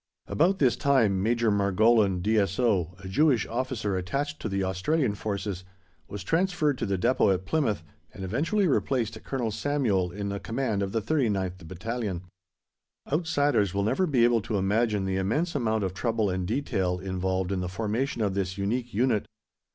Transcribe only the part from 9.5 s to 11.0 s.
Samuel in the command of